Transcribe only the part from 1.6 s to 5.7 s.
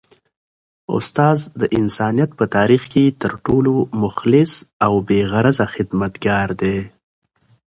انسانیت په تاریخ کي تر ټولو مخلص او بې غرضه